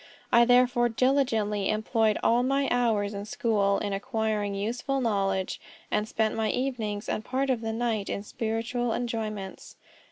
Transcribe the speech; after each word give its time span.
I 0.31 0.45
therefore 0.45 0.89
diligently 0.89 1.69
employed 1.69 2.17
all 2.23 2.41
my 2.41 2.67
hours 2.71 3.13
in 3.13 3.25
school 3.25 3.77
in 3.77 3.93
acquiring 3.93 4.55
useful 4.55 4.99
knowledge, 4.99 5.61
and 5.91 6.07
spent 6.07 6.33
my 6.33 6.49
evenings 6.49 7.07
and 7.07 7.23
part 7.23 7.51
of 7.51 7.61
the 7.61 7.71
night 7.71 8.09
in 8.09 8.23
spiritual 8.23 8.93
enjoyments." 8.95 9.75